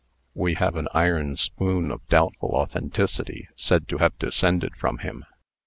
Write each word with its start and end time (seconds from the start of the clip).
We 0.33 0.55
have 0.55 0.77
an 0.77 0.87
iron 0.95 1.37
spoon 1.37 1.91
of 1.91 2.01
doubtful 2.07 2.53
authenticity, 2.55 3.47
said 3.55 3.87
to 3.89 3.99
have 3.99 4.17
descended 4.17 4.75
from 4.75 4.97
him. 4.97 5.25